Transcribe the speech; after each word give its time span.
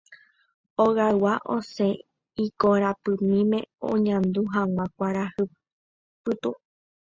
Ogaygua 0.83 1.33
osẽ 1.55 1.89
ikorapymíme 2.45 3.59
oñandu 3.91 4.41
hag̃ua 4.53 4.85
kuarahy 4.95 5.43
pytu 6.23 6.49